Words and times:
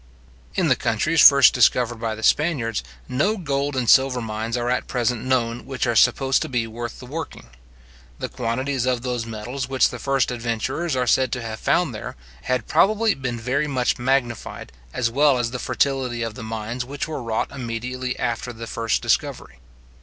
In 0.55 0.67
the 0.67 0.75
countries 0.75 1.21
first 1.21 1.53
discovered 1.53 1.97
by 1.99 2.15
the 2.15 2.23
Spaniards, 2.23 2.83
no 3.07 3.37
gold 3.37 3.75
and 3.75 3.87
silver 3.87 4.19
mines 4.19 4.57
are 4.57 4.67
at 4.67 4.87
present 4.87 5.23
known 5.23 5.67
which 5.67 5.85
are 5.85 5.95
supposed 5.95 6.41
to 6.41 6.49
be 6.49 6.65
worth 6.65 6.97
the 6.97 7.05
working. 7.05 7.51
The 8.17 8.27
quantities 8.27 8.87
of 8.87 9.03
those 9.03 9.27
metals 9.27 9.69
which 9.69 9.89
the 9.91 9.99
first 9.99 10.31
adventurers 10.31 10.95
are 10.95 11.05
said 11.05 11.31
to 11.33 11.43
have 11.43 11.59
found 11.59 11.93
there, 11.93 12.15
had 12.45 12.65
probably 12.65 13.13
been 13.13 13.39
very 13.39 13.67
much 13.67 13.99
magnified, 13.99 14.71
as 14.91 15.11
well 15.11 15.37
as 15.37 15.51
the 15.51 15.59
fertility 15.59 16.23
of 16.23 16.33
the 16.33 16.41
mines 16.41 16.83
which 16.83 17.07
were 17.07 17.21
wrought 17.21 17.51
immediately 17.51 18.17
after 18.17 18.51
the 18.51 18.65
first 18.65 19.03
discovery. 19.03 19.59